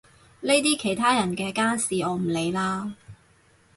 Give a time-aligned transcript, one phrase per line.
[0.39, 2.95] 呢啲其他人嘅家事我唔理啦